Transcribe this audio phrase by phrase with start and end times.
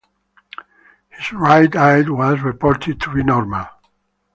[1.09, 3.67] His right eye was reported to be normal.